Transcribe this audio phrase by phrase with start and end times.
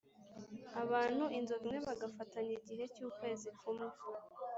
[0.81, 3.87] abantu inzovu imwe bagafatanya igihe cy’ukwezi kumwe